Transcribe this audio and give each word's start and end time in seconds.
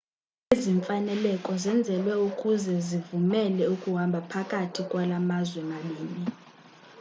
ezi 0.53 0.69
mfaneleko 0.79 1.51
zenzelwe 1.63 2.13
ukuze 2.27 2.73
zivumele 2.87 3.63
ukuhamba 3.75 4.19
phakathi 4.31 4.81
kwala 4.89 5.17
mazwe 5.29 5.61
mabini 5.69 6.21